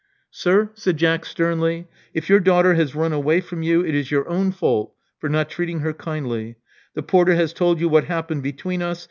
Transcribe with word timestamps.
Sir," 0.31 0.71
said 0.73 0.97
Jack 0.97 1.25
sternly: 1.25 1.87
if 2.11 2.27
your 2.27 2.39
daughter 2.39 2.73
has 2.73 2.95
run 2.95 3.13
away 3.13 3.39
from 3.39 3.61
you, 3.61 3.85
it 3.85 3.93
is 3.93 4.09
your 4.09 4.27
own 4.27 4.51
fault 4.51 4.95
for 5.19 5.29
not 5.29 5.47
treating 5.47 5.81
her 5.81 5.93
kindly. 5.93 6.55
The 6.95 7.03
porter 7.03 7.35
has 7.35 7.53
told 7.53 7.79
you 7.79 7.87
what 7.87 8.05
happened 8.05 8.41
between 8.41 8.81
us. 8.81 8.99